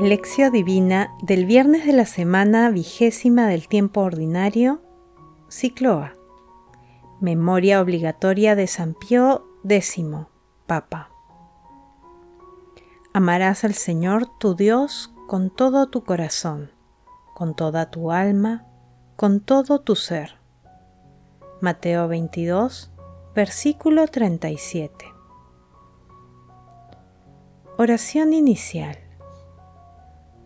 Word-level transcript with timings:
Lección 0.00 0.50
Divina 0.50 1.14
del 1.20 1.44
viernes 1.44 1.84
de 1.84 1.92
la 1.92 2.06
semana 2.06 2.70
vigésima 2.70 3.46
del 3.48 3.68
tiempo 3.68 4.00
ordinario, 4.00 4.80
ciclo 5.48 5.98
A. 5.98 6.14
Memoria 7.20 7.82
obligatoria 7.82 8.56
de 8.56 8.66
San 8.66 8.94
Pío 8.94 9.44
X, 9.62 10.00
Papa. 10.66 11.10
Amarás 13.12 13.62
al 13.64 13.74
Señor 13.74 14.26
tu 14.38 14.54
Dios 14.54 15.12
con 15.28 15.50
todo 15.50 15.90
tu 15.90 16.02
corazón, 16.02 16.70
con 17.34 17.54
toda 17.54 17.90
tu 17.90 18.10
alma, 18.10 18.64
con 19.16 19.40
todo 19.40 19.82
tu 19.82 19.96
ser. 19.96 20.38
Mateo 21.60 22.08
22, 22.08 22.90
versículo 23.34 24.06
37. 24.06 25.04
Oración 27.76 28.32
inicial. 28.32 29.09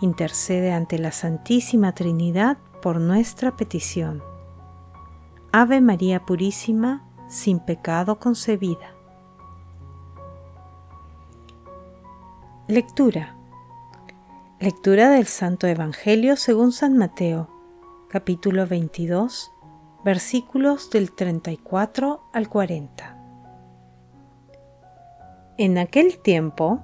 intercede 0.00 0.72
ante 0.72 0.98
la 0.98 1.12
Santísima 1.12 1.94
Trinidad 1.94 2.58
por 2.82 3.00
nuestra 3.00 3.56
petición. 3.56 4.22
Ave 5.52 5.80
María 5.80 6.24
Purísima, 6.24 7.04
sin 7.28 7.60
pecado 7.60 8.18
concebida. 8.18 8.94
Lectura. 12.66 13.34
Lectura 14.60 15.10
del 15.10 15.26
Santo 15.26 15.66
Evangelio 15.66 16.36
según 16.36 16.72
San 16.72 16.96
Mateo, 16.96 17.48
capítulo 18.08 18.66
22, 18.66 19.52
versículos 20.04 20.90
del 20.90 21.12
34 21.12 22.20
al 22.32 22.48
40. 22.48 23.16
En 25.58 25.78
aquel 25.78 26.18
tiempo, 26.18 26.82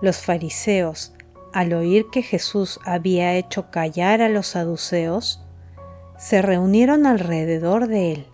los 0.00 0.18
fariseos 0.18 1.14
al 1.52 1.72
oír 1.72 2.06
que 2.10 2.22
Jesús 2.22 2.80
había 2.84 3.34
hecho 3.34 3.70
callar 3.70 4.22
a 4.22 4.28
los 4.28 4.48
saduceos, 4.48 5.42
se 6.16 6.42
reunieron 6.42 7.06
alrededor 7.06 7.86
de 7.88 8.12
él, 8.12 8.26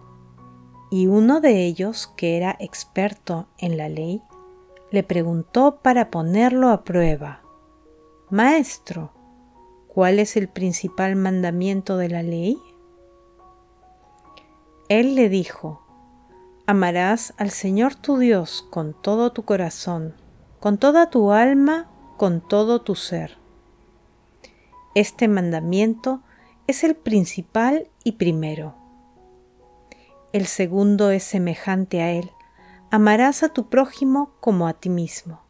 y 0.91 1.07
uno 1.07 1.41
de 1.41 1.65
ellos, 1.65 2.13
que 2.17 2.37
era 2.37 2.57
experto 2.59 3.49
en 3.59 3.77
la 3.77 3.89
ley, 3.89 4.23
le 4.91 5.03
preguntó 5.03 5.81
para 5.83 6.11
ponerlo 6.11 6.71
a 6.71 6.85
prueba, 6.85 7.43
Maestro, 8.31 9.13
¿cuál 9.87 10.19
es 10.19 10.37
el 10.37 10.49
principal 10.49 11.17
mandamiento 11.17 11.97
de 11.97 12.09
la 12.09 12.23
ley? 12.23 12.59
Él 14.89 15.15
le 15.15 15.29
dijo, 15.29 15.83
Amarás 16.67 17.33
al 17.39 17.51
Señor 17.51 17.95
tu 17.95 18.19
Dios 18.19 18.67
con 18.71 18.93
todo 18.93 19.33
tu 19.33 19.45
corazón, 19.45 20.15
con 20.61 20.77
toda 20.77 21.09
tu 21.09 21.33
alma, 21.33 21.89
con 22.19 22.41
todo 22.41 22.83
tu 22.83 22.97
ser. 22.97 23.39
Este 24.95 25.29
mandamiento 25.29 26.21
es 26.67 26.85
el 26.85 26.97
principal 26.97 27.89
y 28.05 28.13
primero. 28.13 28.75
El 30.33 30.47
segundo 30.47 31.11
es 31.11 31.23
semejante 31.23 32.03
a 32.03 32.11
él. 32.11 32.31
Amarás 32.91 33.43
a 33.43 33.51
tu 33.51 33.69
prójimo 33.71 34.33
como 34.41 34.67
a 34.67 34.75
ti 34.75 34.91
mismo. 34.91 35.41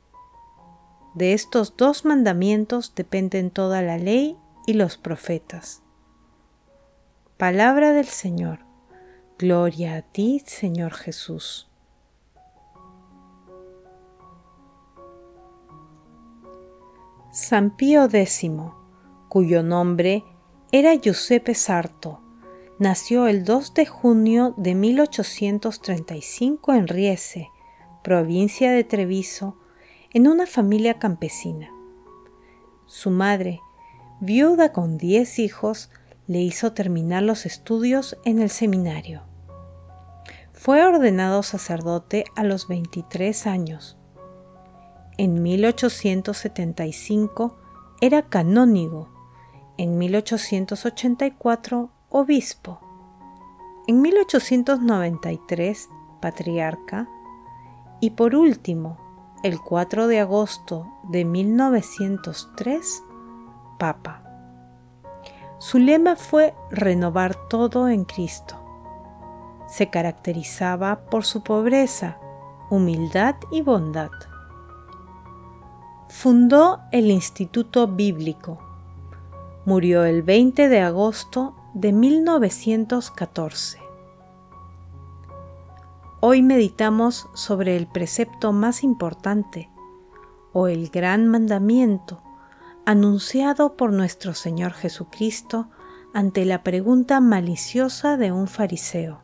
De 1.15 1.33
estos 1.33 1.77
dos 1.77 2.05
mandamientos 2.05 2.95
dependen 2.95 3.51
toda 3.51 3.81
la 3.81 3.97
ley 3.97 4.37
y 4.67 4.75
los 4.75 4.99
profetas. 4.99 5.83
Palabra 7.39 7.93
del 7.93 8.07
Señor. 8.07 8.61
Gloria 9.39 9.97
a 9.97 10.03
ti, 10.03 10.43
Señor 10.45 10.93
Jesús. 10.93 11.69
San 17.41 17.71
Pío 17.71 18.07
X, 18.07 18.51
cuyo 19.29 19.63
nombre 19.63 20.25
era 20.73 20.97
Giuseppe 20.97 21.55
Sarto, 21.55 22.21
nació 22.81 23.29
el 23.29 23.45
2 23.45 23.75
de 23.75 23.87
junio 23.87 24.55
de 24.57 24.75
1835 24.75 26.75
en 26.75 26.89
Riese, 26.89 27.49
provincia 28.03 28.73
de 28.73 28.83
Treviso, 28.83 29.57
en 30.13 30.27
una 30.27 30.47
familia 30.47 30.99
campesina. 30.99 31.71
Su 32.87 33.11
madre, 33.11 33.61
viuda 34.21 34.73
con 34.73 34.99
diez 34.99 35.39
hijos, 35.39 35.91
le 36.27 36.41
hizo 36.41 36.73
terminar 36.73 37.23
los 37.23 37.47
estudios 37.47 38.19
en 38.25 38.41
el 38.41 38.51
seminario. 38.51 39.23
Fue 40.53 40.85
ordenado 40.85 41.45
sacerdote 41.45 42.25
a 42.35 42.43
los 42.43 42.67
23 42.67 43.47
años 43.47 43.98
en 45.19 45.43
1875 45.43 47.59
era 48.01 48.23
canónigo, 48.23 49.11
en 49.77 49.99
1884 49.99 51.91
obispo, 52.09 52.81
en 53.89 54.01
1893 54.01 55.91
patriarca 56.21 57.09
y 58.01 58.11
por 58.11 58.37
último, 58.37 58.97
el 59.43 59.61
4 59.61 60.07
de 60.07 60.21
agosto 60.21 60.87
de 61.09 61.25
1903, 61.25 63.03
papa. 63.79 64.23
Su 65.59 65.79
lema 65.79 66.15
fue 66.15 66.55
renovar 66.71 67.35
todo 67.49 67.89
en 67.89 68.05
Cristo. 68.05 68.55
Se 69.67 69.91
caracterizaba 69.91 71.07
por 71.07 71.25
su 71.25 71.43
pobreza, 71.43 72.19
humildad 72.71 73.35
y 73.51 73.63
bondad 73.63 74.11
fundó 76.09 76.81
el 76.91 77.11
Instituto 77.11 77.87
Bíblico. 77.87 78.59
Murió 79.67 80.05
el 80.05 80.23
20 80.23 80.69
de 80.69 80.81
agosto 80.81 81.55
de 81.75 81.93
1914. 81.93 83.79
Hoy 86.21 86.43
meditamos 86.43 87.29
sobre 87.35 87.77
el 87.77 87.87
precepto 87.87 88.53
más 88.53 88.83
importante 88.83 89.71
o 90.53 90.67
el 90.67 90.89
gran 90.89 91.29
mandamiento 91.29 92.23
anunciado 92.87 93.77
por 93.77 93.93
nuestro 93.93 94.33
Señor 94.33 94.73
Jesucristo 94.73 95.69
ante 96.15 96.47
la 96.47 96.63
pregunta 96.63 97.21
maliciosa 97.21 98.17
de 98.17 98.33
un 98.33 98.49
fariseo. 98.49 99.21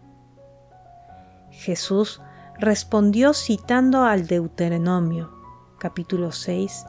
Jesús 1.51 2.21
respondió 2.59 3.33
citando 3.33 4.05
al 4.05 4.27
Deuteronomio, 4.27 5.44
capítulo 5.85 6.33
6, 6.33 6.87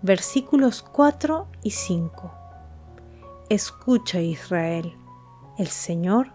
versículos 0.00 0.80
4 0.80 1.48
y 1.62 1.72
5. 1.72 2.32
Escucha 3.50 4.22
Israel, 4.22 4.96
el 5.58 5.66
Señor, 5.66 6.32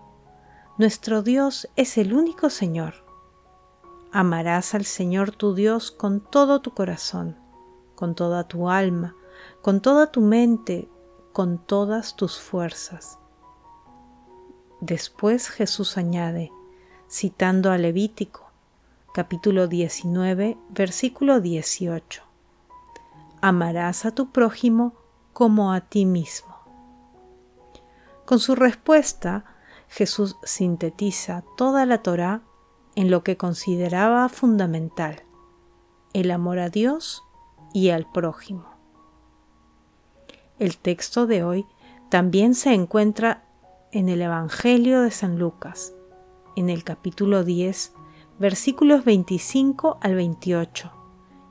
nuestro 0.78 1.24
Dios 1.24 1.68
es 1.76 1.98
el 1.98 2.14
único 2.14 2.52
Señor. 2.52 3.04
Amarás 4.12 4.76
al 4.76 4.86
Señor 4.86 5.32
tu 5.32 5.56
Dios 5.56 5.90
con 5.90 6.20
todo 6.20 6.62
tu 6.62 6.76
corazón, 6.76 7.36
con 7.96 8.14
toda 8.14 8.48
tu 8.48 8.70
alma, 8.70 9.16
con 9.64 9.82
toda 9.82 10.12
tu 10.12 10.22
mente, 10.22 10.88
con 11.32 11.58
todas 11.58 12.16
tus 12.16 12.40
fuerzas. 12.40 13.18
Después 14.82 15.50
Jesús 15.50 15.98
añade, 15.98 16.52
citando 17.10 17.72
a 17.72 17.80
Levítico, 17.80 18.43
capítulo 19.14 19.68
19, 19.68 20.58
versículo 20.70 21.40
18. 21.40 22.24
Amarás 23.42 24.06
a 24.06 24.12
tu 24.12 24.32
prójimo 24.32 24.96
como 25.34 25.72
a 25.72 25.82
ti 25.82 26.08
mismo. 26.08 26.58
Con 28.26 28.40
su 28.40 28.56
respuesta, 28.56 29.46
Jesús 29.88 30.38
sintetiza 30.42 31.44
toda 31.58 31.86
la 31.86 32.00
Torá 32.02 32.42
en 32.96 33.12
lo 33.12 33.24
que 33.24 33.38
consideraba 33.38 34.28
fundamental, 34.30 35.22
el 36.14 36.32
amor 36.32 36.58
a 36.58 36.70
Dios 36.70 37.24
y 37.72 37.92
al 37.92 38.12
prójimo. 38.12 38.66
El 40.58 40.80
texto 40.80 41.28
de 41.28 41.44
hoy 41.44 41.68
también 42.10 42.56
se 42.56 42.74
encuentra 42.74 43.46
en 43.92 44.10
el 44.10 44.24
Evangelio 44.24 45.04
de 45.04 45.12
San 45.12 45.38
Lucas, 45.38 45.94
en 46.56 46.72
el 46.72 46.84
capítulo 46.84 47.44
10, 47.44 47.94
versículos 48.44 49.06
25 49.06 50.00
al 50.02 50.16
28, 50.16 50.92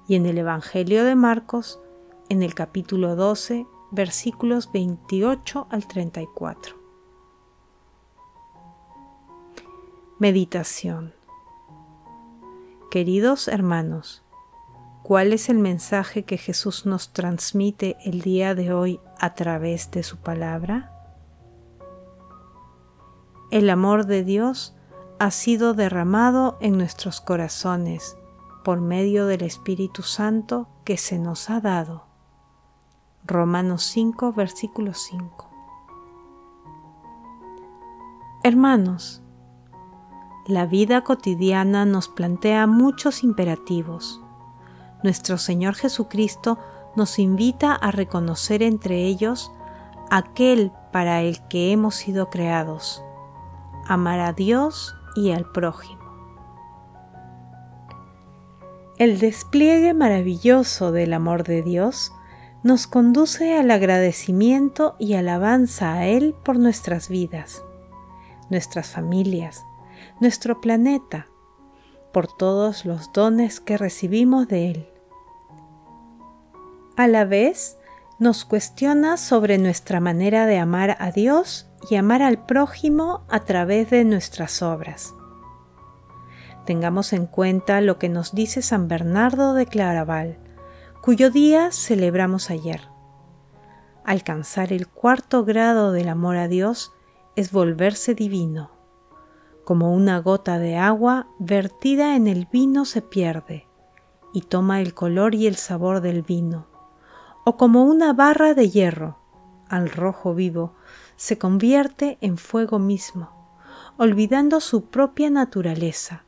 y 0.08 0.14
en 0.14 0.26
el 0.26 0.36
Evangelio 0.36 1.04
de 1.04 1.14
Marcos, 1.14 1.80
en 2.28 2.42
el 2.42 2.54
capítulo 2.54 3.16
12, 3.16 3.66
versículos 3.92 4.70
28 4.74 5.68
al 5.70 5.88
34. 5.88 6.76
Meditación 10.18 11.14
Queridos 12.90 13.48
hermanos, 13.48 14.22
¿cuál 15.02 15.32
es 15.32 15.48
el 15.48 15.60
mensaje 15.60 16.24
que 16.24 16.36
Jesús 16.36 16.84
nos 16.84 17.14
transmite 17.14 17.96
el 18.04 18.20
día 18.20 18.54
de 18.54 18.74
hoy 18.74 19.00
a 19.18 19.32
través 19.32 19.90
de 19.92 20.02
su 20.02 20.18
palabra? 20.18 20.92
El 23.50 23.70
amor 23.70 24.04
de 24.04 24.24
Dios 24.24 24.74
ha 25.22 25.30
sido 25.30 25.72
derramado 25.72 26.58
en 26.60 26.76
nuestros 26.76 27.20
corazones 27.20 28.16
por 28.64 28.80
medio 28.80 29.26
del 29.28 29.42
Espíritu 29.42 30.02
Santo 30.02 30.66
que 30.82 30.96
se 30.96 31.16
nos 31.16 31.48
ha 31.48 31.60
dado. 31.60 32.06
Romanos 33.24 33.84
5, 33.84 34.32
versículo 34.32 34.94
5. 34.94 35.48
Hermanos, 38.42 39.22
la 40.48 40.66
vida 40.66 41.04
cotidiana 41.04 41.84
nos 41.86 42.08
plantea 42.08 42.66
muchos 42.66 43.22
imperativos. 43.22 44.20
Nuestro 45.04 45.38
Señor 45.38 45.76
Jesucristo 45.76 46.58
nos 46.96 47.20
invita 47.20 47.76
a 47.76 47.92
reconocer 47.92 48.60
entre 48.60 49.04
ellos 49.04 49.52
aquel 50.10 50.72
para 50.90 51.22
el 51.22 51.46
que 51.46 51.70
hemos 51.70 51.94
sido 51.94 52.28
creados, 52.28 53.04
amar 53.86 54.18
a 54.18 54.32
Dios 54.32 54.96
y 55.14 55.32
al 55.32 55.50
prójimo. 55.50 56.02
El 58.98 59.18
despliegue 59.18 59.94
maravilloso 59.94 60.92
del 60.92 61.12
amor 61.12 61.44
de 61.44 61.62
Dios 61.62 62.12
nos 62.62 62.86
conduce 62.86 63.58
al 63.58 63.70
agradecimiento 63.70 64.94
y 64.98 65.14
alabanza 65.14 65.94
a 65.94 66.06
Él 66.06 66.34
por 66.44 66.58
nuestras 66.58 67.08
vidas, 67.08 67.64
nuestras 68.50 68.88
familias, 68.88 69.64
nuestro 70.20 70.60
planeta, 70.60 71.26
por 72.12 72.28
todos 72.28 72.84
los 72.84 73.12
dones 73.12 73.60
que 73.60 73.78
recibimos 73.78 74.46
de 74.46 74.70
Él. 74.70 74.88
A 76.96 77.08
la 77.08 77.24
vez, 77.24 77.78
nos 78.18 78.44
cuestiona 78.44 79.16
sobre 79.16 79.58
nuestra 79.58 79.98
manera 79.98 80.46
de 80.46 80.58
amar 80.58 80.96
a 81.00 81.10
Dios 81.10 81.66
y 81.88 81.96
amar 81.96 82.22
al 82.22 82.44
prójimo 82.44 83.24
a 83.28 83.40
través 83.40 83.90
de 83.90 84.04
nuestras 84.04 84.62
obras. 84.62 85.14
Tengamos 86.64 87.12
en 87.12 87.26
cuenta 87.26 87.80
lo 87.80 87.98
que 87.98 88.08
nos 88.08 88.34
dice 88.34 88.62
San 88.62 88.86
Bernardo 88.86 89.54
de 89.54 89.66
Claraval, 89.66 90.38
cuyo 91.02 91.30
día 91.30 91.72
celebramos 91.72 92.50
ayer. 92.50 92.82
Alcanzar 94.04 94.72
el 94.72 94.88
cuarto 94.88 95.44
grado 95.44 95.92
del 95.92 96.08
amor 96.08 96.36
a 96.36 96.48
Dios 96.48 96.92
es 97.34 97.50
volverse 97.50 98.14
divino. 98.14 98.70
Como 99.64 99.92
una 99.92 100.18
gota 100.18 100.58
de 100.58 100.76
agua 100.76 101.28
vertida 101.38 102.16
en 102.16 102.26
el 102.26 102.46
vino 102.46 102.84
se 102.84 103.02
pierde 103.02 103.66
y 104.32 104.42
toma 104.42 104.80
el 104.80 104.94
color 104.94 105.34
y 105.34 105.46
el 105.46 105.56
sabor 105.56 106.00
del 106.00 106.22
vino, 106.22 106.66
o 107.44 107.56
como 107.56 107.84
una 107.84 108.12
barra 108.12 108.54
de 108.54 108.70
hierro, 108.70 109.18
al 109.68 109.90
rojo 109.90 110.34
vivo, 110.34 110.74
se 111.22 111.38
convierte 111.38 112.18
en 112.20 112.36
fuego 112.36 112.80
mismo, 112.80 113.28
olvidando 113.96 114.58
su 114.58 114.86
propia 114.86 115.30
naturaleza 115.30 116.24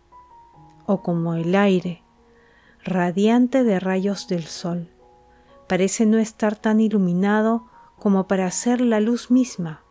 o 0.86 1.02
como 1.02 1.34
el 1.34 1.56
aire, 1.56 2.04
radiante 2.84 3.64
de 3.64 3.80
rayos 3.80 4.28
del 4.28 4.44
sol. 4.44 4.92
Parece 5.68 6.06
no 6.06 6.18
estar 6.18 6.54
tan 6.54 6.78
iluminado 6.78 7.66
como 7.98 8.28
para 8.28 8.48
ser 8.52 8.80
la 8.80 9.00
luz 9.00 9.32
misma. 9.32 9.82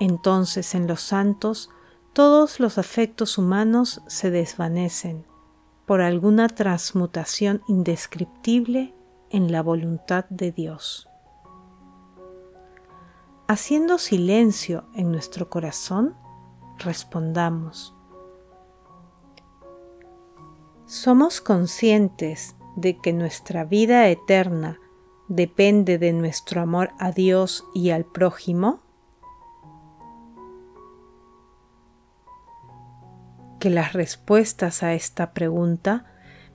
Entonces 0.00 0.74
en 0.74 0.88
los 0.88 1.00
santos 1.00 1.70
todos 2.12 2.58
los 2.58 2.78
afectos 2.78 3.38
humanos 3.38 4.02
se 4.08 4.32
desvanecen 4.32 5.24
por 5.86 6.00
alguna 6.00 6.48
transmutación 6.48 7.62
indescriptible 7.68 8.96
en 9.30 9.52
la 9.52 9.62
voluntad 9.62 10.24
de 10.28 10.50
Dios. 10.50 11.08
Haciendo 13.48 13.98
silencio 13.98 14.86
en 14.92 15.12
nuestro 15.12 15.48
corazón, 15.48 16.16
respondamos, 16.78 17.94
¿Somos 20.86 21.40
conscientes 21.40 22.56
de 22.74 22.98
que 22.98 23.12
nuestra 23.12 23.64
vida 23.64 24.08
eterna 24.08 24.80
depende 25.28 25.98
de 25.98 26.12
nuestro 26.12 26.60
amor 26.60 26.90
a 26.98 27.12
Dios 27.12 27.64
y 27.72 27.90
al 27.90 28.04
prójimo? 28.04 28.80
Que 33.60 33.70
las 33.70 33.92
respuestas 33.92 34.82
a 34.82 34.94
esta 34.94 35.32
pregunta 35.32 36.06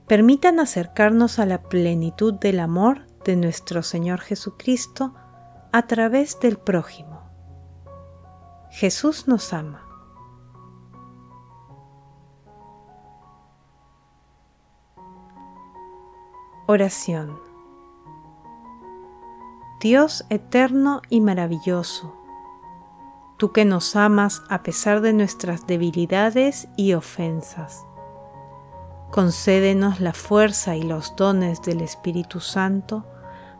permitan 0.06 0.60
acercarnos 0.60 1.38
a 1.38 1.46
la 1.46 1.62
plenitud 1.62 2.34
del 2.34 2.60
amor 2.60 3.06
de 3.24 3.36
nuestro 3.36 3.82
Señor 3.82 4.20
Jesucristo 4.20 5.14
a 5.72 5.82
través 5.82 6.38
del 6.38 6.58
prójimo. 6.58 7.22
Jesús 8.70 9.26
nos 9.26 9.52
ama. 9.52 9.82
Oración. 16.66 17.38
Dios 19.80 20.24
eterno 20.30 21.02
y 21.08 21.20
maravilloso, 21.20 22.14
tú 23.36 23.52
que 23.52 23.64
nos 23.64 23.96
amas 23.96 24.42
a 24.48 24.62
pesar 24.62 25.00
de 25.00 25.12
nuestras 25.12 25.66
debilidades 25.66 26.68
y 26.76 26.92
ofensas, 26.92 27.84
concédenos 29.10 30.00
la 30.00 30.12
fuerza 30.12 30.76
y 30.76 30.82
los 30.82 31.16
dones 31.16 31.62
del 31.62 31.80
Espíritu 31.80 32.40
Santo 32.40 33.04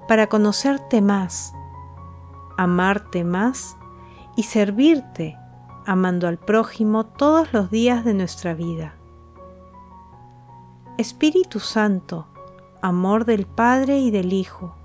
para 0.07 0.29
conocerte 0.29 1.03
más, 1.03 1.55
amarte 2.63 3.25
más 3.25 3.77
y 4.37 4.45
servirte 4.45 5.37
amando 5.85 6.29
al 6.29 6.39
prójimo 6.39 7.05
todos 7.07 7.53
los 7.53 7.71
días 7.71 8.05
de 8.05 8.15
nuestra 8.15 8.55
vida. 8.55 8.95
Espíritu 10.97 11.59
Santo, 11.59 12.29
amor 12.81 13.25
del 13.25 13.47
Padre 13.47 13.99
y 13.99 14.11
del 14.11 14.33
Hijo, 14.33 14.77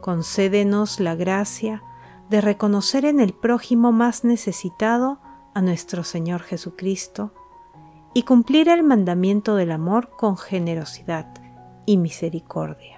concédenos 0.00 0.98
la 0.98 1.14
gracia 1.14 1.82
de 2.28 2.40
reconocer 2.40 3.04
en 3.04 3.20
el 3.20 3.32
prójimo 3.32 3.92
más 3.92 4.24
necesitado 4.24 5.20
a 5.54 5.62
nuestro 5.62 6.02
Señor 6.04 6.42
Jesucristo 6.42 7.32
y 8.14 8.22
cumplir 8.22 8.68
el 8.68 8.82
mandamiento 8.82 9.54
del 9.54 9.70
amor 9.70 10.10
con 10.10 10.36
generosidad 10.36 11.26
y 11.86 11.98
misericordia. 11.98 12.95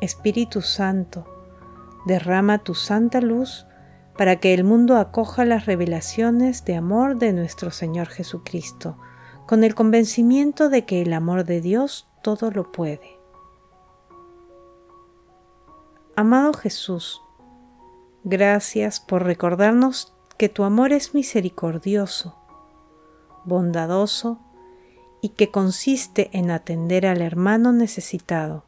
Espíritu 0.00 0.62
Santo, 0.62 1.26
derrama 2.06 2.58
tu 2.58 2.74
santa 2.74 3.20
luz 3.20 3.66
para 4.16 4.36
que 4.36 4.54
el 4.54 4.64
mundo 4.64 4.96
acoja 4.96 5.44
las 5.44 5.66
revelaciones 5.66 6.64
de 6.64 6.74
amor 6.74 7.18
de 7.18 7.32
nuestro 7.32 7.70
Señor 7.70 8.08
Jesucristo, 8.08 8.98
con 9.46 9.64
el 9.64 9.74
convencimiento 9.74 10.68
de 10.68 10.84
que 10.84 11.02
el 11.02 11.12
amor 11.12 11.44
de 11.44 11.60
Dios 11.60 12.08
todo 12.22 12.50
lo 12.50 12.70
puede. 12.72 13.18
Amado 16.16 16.52
Jesús, 16.52 17.22
gracias 18.24 18.98
por 18.98 19.24
recordarnos 19.24 20.12
que 20.36 20.48
tu 20.48 20.64
amor 20.64 20.92
es 20.92 21.14
misericordioso, 21.14 22.36
bondadoso 23.44 24.40
y 25.20 25.30
que 25.30 25.50
consiste 25.50 26.30
en 26.32 26.50
atender 26.50 27.06
al 27.06 27.22
hermano 27.22 27.72
necesitado, 27.72 28.64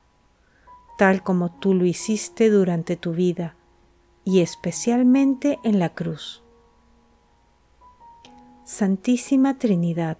tal 1.00 1.23
como 1.23 1.50
tú 1.50 1.73
lo 1.73 1.87
hiciste 1.87 2.50
durante 2.50 2.95
tu 2.95 3.12
vida 3.12 3.57
y 4.23 4.40
especialmente 4.40 5.59
en 5.64 5.78
la 5.78 5.95
cruz. 5.95 6.45
Santísima 8.66 9.57
Trinidad, 9.57 10.19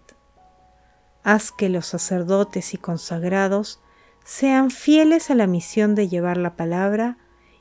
Haz 1.22 1.52
que 1.52 1.68
los 1.68 1.84
sacerdotes 1.84 2.72
y 2.72 2.78
consagrados 2.78 3.82
sean 4.25 4.70
fieles 4.70 5.30
a 5.30 5.34
la 5.34 5.46
misión 5.46 5.94
de 5.94 6.08
llevar 6.08 6.38
la 6.38 6.56
palabra 6.56 7.18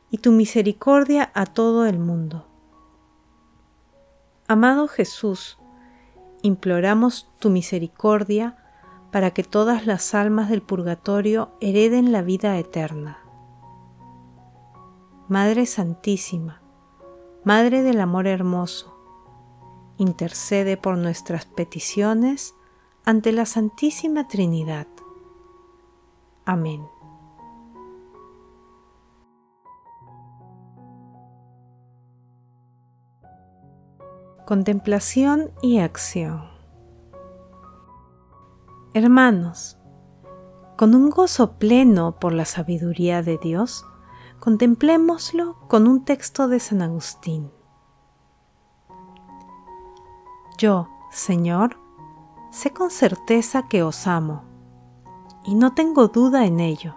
y 0.09 0.19
tu 0.19 0.31
misericordia 0.31 1.29
a 1.33 1.45
todo 1.45 1.88
el 1.88 1.99
mundo. 1.99 2.47
Amado 4.47 4.88
Jesús, 4.88 5.57
imploramos 6.41 7.29
tu 7.39 7.49
misericordia 7.49 8.68
para 9.11 9.31
que 9.31 9.43
todas 9.43 9.85
las 9.85 10.13
almas 10.13 10.49
del 10.49 10.61
purgatorio 10.61 11.51
hereden 11.61 12.11
la 12.11 12.21
vida 12.21 12.57
eterna. 12.57 13.19
Madre 15.27 15.65
Santísima, 15.65 16.61
Madre 17.43 17.83
del 17.83 18.01
Amor 18.01 18.27
Hermoso, 18.27 18.95
intercede 19.97 20.77
por 20.77 20.97
nuestras 20.97 21.45
peticiones 21.45 22.55
ante 23.05 23.31
la 23.31 23.45
Santísima 23.45 24.27
Trinidad. 24.27 24.87
Amén. 26.45 26.85
Contemplación 34.45 35.51
y 35.61 35.77
acción. 35.77 36.58
Hermanos, 38.96 39.77
con 40.75 40.96
un 40.96 41.12
gozo 41.12 41.60
pleno 41.60 42.15
por 42.19 42.34
la 42.34 42.46
sabiduría 42.46 43.22
de 43.22 43.38
Dios, 43.38 43.86
contemplémoslo 44.39 45.58
con 45.67 45.86
un 45.86 46.05
texto 46.05 46.48
de 46.48 46.60
San 46.60 46.81
Agustín. 46.81 47.51
Yo, 50.58 50.89
Señor, 51.12 51.77
sé 52.50 52.74
con 52.74 52.89
certeza 52.89 53.67
que 53.67 53.84
os 53.84 54.08
amo, 54.08 54.43
y 55.46 55.53
no 55.53 55.75
tengo 55.75 56.08
duda 56.08 56.48
en 56.48 56.60
ello. 56.60 56.96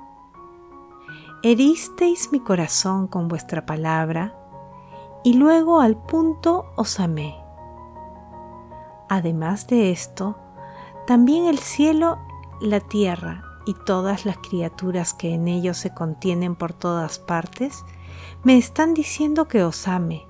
Heristeis 1.43 2.33
mi 2.33 2.41
corazón 2.41 3.07
con 3.07 3.29
vuestra 3.29 3.67
palabra, 3.67 4.35
y 5.25 5.35
luego 5.35 5.83
al 5.83 6.03
punto 6.03 6.73
os 6.75 6.99
amé. 7.01 7.37
Además 9.11 9.67
de 9.67 9.91
esto, 9.91 10.39
también 11.07 11.47
el 11.47 11.59
cielo, 11.59 12.19
la 12.61 12.81
tierra 12.81 13.45
y 13.67 13.75
todas 13.75 14.25
las 14.25 14.39
criaturas 14.39 15.15
que 15.15 15.35
en 15.35 15.49
ellos 15.49 15.77
se 15.77 15.93
contienen 15.93 16.55
por 16.55 16.73
todas 16.73 17.19
partes, 17.19 17.85
me 18.45 18.57
están 18.57 18.95
diciendo 18.95 19.49
que 19.49 19.63
os 19.65 19.89
ame, 19.89 20.27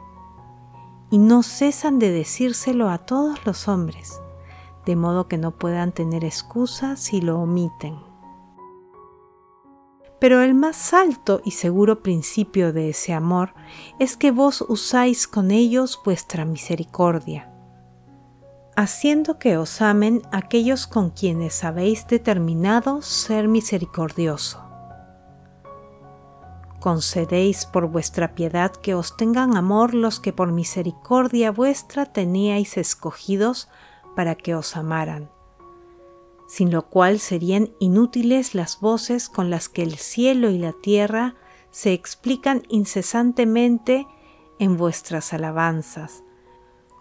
y 1.10 1.18
no 1.18 1.42
cesan 1.42 1.98
de 1.98 2.10
decírselo 2.10 2.88
a 2.88 2.98
todos 2.98 3.44
los 3.44 3.68
hombres, 3.68 4.20
de 4.86 4.96
modo 4.96 5.28
que 5.28 5.38
no 5.38 5.52
puedan 5.52 5.92
tener 5.92 6.24
excusa 6.24 6.96
si 6.96 7.20
lo 7.20 7.38
omiten. 7.38 7.98
Pero 10.18 10.40
el 10.40 10.54
más 10.54 10.94
alto 10.94 11.40
y 11.44 11.50
seguro 11.50 12.02
principio 12.02 12.72
de 12.72 12.90
ese 12.90 13.12
amor 13.12 13.54
es 13.98 14.16
que 14.16 14.30
vos 14.30 14.64
usáis 14.68 15.26
con 15.26 15.50
ellos 15.50 16.00
vuestra 16.04 16.44
misericordia 16.44 17.51
haciendo 18.76 19.38
que 19.38 19.58
os 19.58 19.82
amen 19.82 20.22
aquellos 20.32 20.86
con 20.86 21.10
quienes 21.10 21.64
habéis 21.64 22.06
determinado 22.06 23.02
ser 23.02 23.48
misericordioso. 23.48 24.62
Concedéis 26.80 27.66
por 27.66 27.86
vuestra 27.86 28.34
piedad 28.34 28.72
que 28.72 28.94
os 28.94 29.16
tengan 29.16 29.56
amor 29.56 29.94
los 29.94 30.18
que 30.18 30.32
por 30.32 30.50
misericordia 30.50 31.52
vuestra 31.52 32.06
teníais 32.06 32.76
escogidos 32.76 33.68
para 34.16 34.34
que 34.34 34.54
os 34.54 34.76
amaran, 34.76 35.30
sin 36.48 36.72
lo 36.72 36.88
cual 36.88 37.20
serían 37.20 37.70
inútiles 37.78 38.54
las 38.54 38.80
voces 38.80 39.28
con 39.28 39.48
las 39.48 39.68
que 39.68 39.82
el 39.82 39.96
cielo 39.96 40.50
y 40.50 40.58
la 40.58 40.72
tierra 40.72 41.36
se 41.70 41.92
explican 41.92 42.62
incesantemente 42.68 44.06
en 44.58 44.76
vuestras 44.76 45.32
alabanzas, 45.32 46.24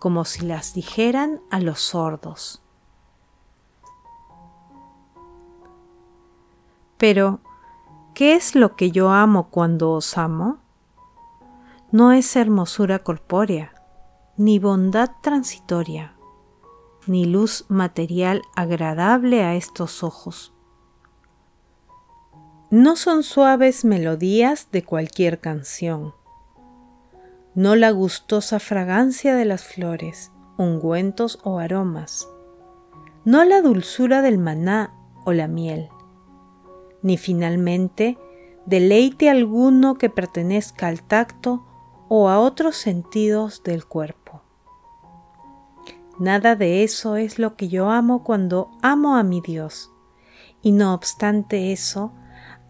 como 0.02 0.26
si 0.26 0.44
las 0.44 0.74
dijeran 0.74 1.42
a 1.52 1.60
los 1.60 1.80
sordos. 1.80 2.64
Pero, 6.98 7.40
¿qué 8.16 8.34
es 8.34 8.56
lo 8.56 8.76
que 8.76 8.90
yo 8.90 9.12
amo 9.12 9.52
cuando 9.52 9.92
os 9.92 10.18
amo? 10.18 10.58
No 11.92 12.14
es 12.14 12.36
hermosura 12.36 13.04
corpórea, 13.04 13.76
ni 14.38 14.58
bondad 14.58 15.12
transitoria, 15.22 16.16
ni 17.06 17.26
luz 17.26 17.66
material 17.70 18.42
agradable 18.56 19.44
a 19.44 19.54
estos 19.54 20.04
ojos. 20.04 20.52
No 22.72 22.96
son 22.96 23.22
suaves 23.22 23.86
melodías 23.86 24.68
de 24.72 24.84
cualquier 24.84 25.40
canción 25.40 26.16
no 27.54 27.76
la 27.76 27.92
gustosa 27.92 28.60
fragancia 28.60 29.36
de 29.36 29.46
las 29.46 29.64
flores, 29.64 30.32
ungüentos 30.58 31.40
o 31.44 31.60
aromas, 31.60 32.28
no 33.26 33.44
la 33.44 33.62
dulzura 33.62 34.22
del 34.22 34.38
maná 34.38 34.94
o 35.26 35.34
la 35.34 35.48
miel, 35.48 35.90
ni 37.02 37.18
finalmente 37.18 38.18
deleite 38.66 39.30
alguno 39.30 39.96
que 39.96 40.10
pertenezca 40.10 40.88
al 40.88 41.04
tacto 41.04 41.66
o 42.08 42.30
a 42.30 42.40
otros 42.40 42.78
sentidos 42.78 43.64
del 43.64 43.86
cuerpo. 43.86 44.42
Nada 46.20 46.56
de 46.56 46.84
eso 46.84 47.16
es 47.16 47.38
lo 47.38 47.56
que 47.56 47.68
yo 47.68 47.90
amo 47.90 48.24
cuando 48.24 48.72
amo 48.82 49.16
a 49.16 49.24
mi 49.24 49.42
Dios, 49.42 49.92
y 50.62 50.72
no 50.72 50.94
obstante 50.94 51.72
eso, 51.72 52.14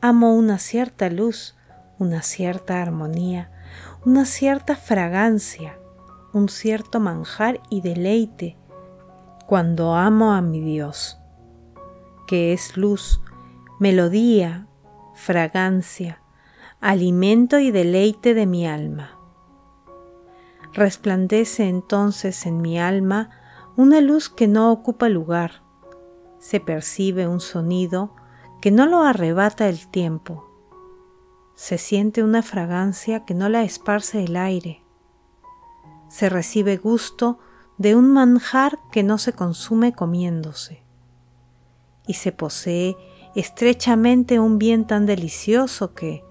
amo 0.02 0.34
una 0.34 0.58
cierta 0.58 1.10
luz, 1.10 1.56
una 2.00 2.24
cierta 2.24 2.82
armonía, 2.82 3.52
una 4.04 4.26
cierta 4.26 4.76
fragancia, 4.76 5.78
un 6.34 6.50
cierto 6.50 7.00
manjar 7.00 7.62
y 7.70 7.82
deleite 7.82 8.58
cuando 9.46 9.94
amo 9.94 10.34
a 10.34 10.42
mi 10.42 10.60
Dios, 10.60 11.20
que 12.26 12.52
es 12.52 12.78
luz, 12.78 13.22
melodía, 13.80 14.68
fragancia, 15.14 16.20
alimento 16.80 17.60
y 17.60 17.70
deleite 17.70 18.34
de 18.34 18.48
mi 18.48 18.66
alma. 18.66 19.20
Resplandece 20.74 21.70
entonces 21.70 22.48
en 22.48 22.60
mi 22.60 22.80
alma 22.80 23.30
una 23.78 24.02
luz 24.02 24.30
que 24.30 24.48
no 24.48 24.72
ocupa 24.72 25.10
lugar, 25.10 25.62
se 26.40 26.60
percibe 26.60 27.28
un 27.28 27.40
sonido 27.40 28.16
que 28.62 28.72
no 28.72 28.88
lo 28.88 29.04
arrebata 29.04 29.70
el 29.70 29.88
tiempo, 29.90 30.51
se 31.62 31.78
siente 31.78 32.24
una 32.24 32.42
fragancia 32.42 33.24
que 33.24 33.36
no 33.36 33.48
la 33.48 33.62
esparce 33.62 34.24
el 34.24 34.36
aire. 34.36 34.84
Se 36.10 36.28
recibe 36.28 36.78
gusto 36.78 37.38
de 37.78 37.96
un 37.96 38.12
manjar 38.12 38.80
que 38.92 39.04
no 39.04 39.20
se 39.20 39.34
consume 39.34 39.94
comiéndose. 39.94 40.82
Y 42.08 42.16
se 42.16 42.32
posee 42.32 42.98
estrechamente 43.36 44.40
un 44.40 44.58
bien 44.58 44.88
tan 44.88 45.06
delicioso 45.06 45.94
que, 45.94 46.24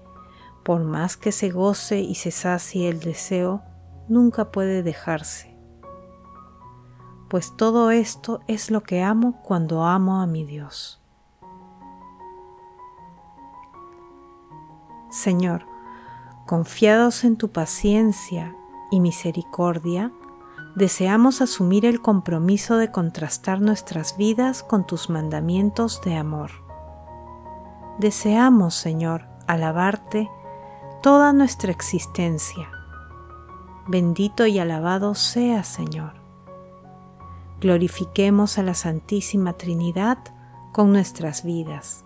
por 0.65 0.83
más 0.83 1.15
que 1.15 1.31
se 1.31 1.49
goce 1.49 2.01
y 2.01 2.15
se 2.15 2.31
sacie 2.31 2.89
el 2.89 2.99
deseo, 2.99 3.63
nunca 4.09 4.51
puede 4.51 4.83
dejarse. 4.83 5.55
Pues 7.29 7.55
todo 7.55 7.89
esto 7.91 8.41
es 8.49 8.69
lo 8.69 8.83
que 8.83 9.01
amo 9.01 9.41
cuando 9.43 9.85
amo 9.85 10.19
a 10.19 10.27
mi 10.27 10.43
Dios. 10.43 11.00
Señor, 15.11 15.65
confiados 16.45 17.25
en 17.25 17.35
tu 17.35 17.51
paciencia 17.51 18.55
y 18.91 19.01
misericordia, 19.01 20.13
deseamos 20.75 21.41
asumir 21.41 21.85
el 21.85 22.01
compromiso 22.01 22.77
de 22.77 22.91
contrastar 22.91 23.59
nuestras 23.59 24.15
vidas 24.15 24.63
con 24.63 24.87
tus 24.87 25.09
mandamientos 25.09 26.01
de 26.01 26.15
amor. 26.15 26.51
Deseamos, 27.99 28.73
Señor, 28.73 29.25
alabarte 29.47 30.29
toda 31.03 31.33
nuestra 31.33 31.73
existencia. 31.73 32.71
Bendito 33.87 34.45
y 34.45 34.59
alabado 34.59 35.13
sea, 35.13 35.65
Señor. 35.65 36.13
Glorifiquemos 37.59 38.57
a 38.57 38.63
la 38.63 38.75
Santísima 38.75 39.53
Trinidad 39.53 40.19
con 40.71 40.93
nuestras 40.93 41.43
vidas 41.43 42.05